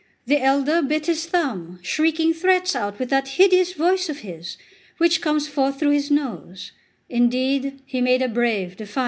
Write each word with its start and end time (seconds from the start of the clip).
The 0.25 0.41
elder 0.41 0.81
bit 0.81 1.05
his 1.05 1.27
thumb, 1.27 1.77
shrieking 1.83 2.33
threats 2.33 2.75
out 2.75 2.97
with 2.97 3.11
that 3.11 3.27
hideous 3.37 3.73
voice 3.73 4.09
of 4.09 4.21
his, 4.21 4.57
which 4.97 5.21
comes 5.21 5.47
forth 5.47 5.77
through 5.77 5.91
his 5.91 6.09
nose; 6.09 6.71
indeed 7.07 7.83
he 7.85 8.01
made 8.01 8.23
a 8.23 8.27
brave 8.27 8.77
defiance. 8.77 8.99